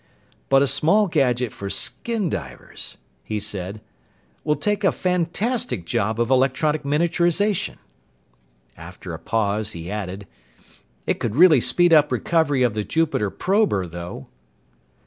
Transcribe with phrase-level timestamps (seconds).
[0.49, 3.81] "But a small gadget for skin divers," he said,
[4.43, 7.77] "will take a fantastic job of electronic miniaturization."
[8.75, 10.25] After a pause he added,
[11.05, 14.25] "It could really speed up recovery of the Jupiter prober, though."